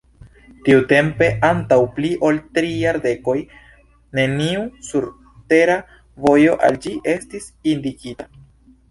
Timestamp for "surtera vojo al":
4.87-6.79